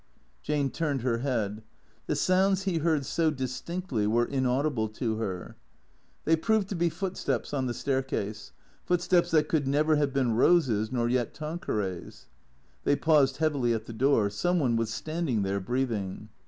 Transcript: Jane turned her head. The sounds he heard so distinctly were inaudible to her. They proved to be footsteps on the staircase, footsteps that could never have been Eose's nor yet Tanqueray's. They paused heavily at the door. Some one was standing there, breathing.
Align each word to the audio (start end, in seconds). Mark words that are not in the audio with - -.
Jane 0.41 0.71
turned 0.71 1.03
her 1.03 1.19
head. 1.19 1.61
The 2.07 2.15
sounds 2.15 2.63
he 2.63 2.79
heard 2.79 3.05
so 3.05 3.29
distinctly 3.29 4.07
were 4.07 4.25
inaudible 4.25 4.87
to 4.87 5.17
her. 5.17 5.55
They 6.25 6.35
proved 6.35 6.69
to 6.69 6.75
be 6.75 6.89
footsteps 6.89 7.53
on 7.53 7.67
the 7.67 7.73
staircase, 7.75 8.51
footsteps 8.83 9.29
that 9.29 9.47
could 9.47 9.67
never 9.67 9.97
have 9.97 10.11
been 10.11 10.35
Eose's 10.35 10.91
nor 10.91 11.07
yet 11.07 11.35
Tanqueray's. 11.35 12.25
They 12.83 12.95
paused 12.95 13.37
heavily 13.37 13.75
at 13.75 13.85
the 13.85 13.93
door. 13.93 14.31
Some 14.31 14.59
one 14.59 14.75
was 14.75 14.89
standing 14.91 15.43
there, 15.43 15.59
breathing. 15.59 16.29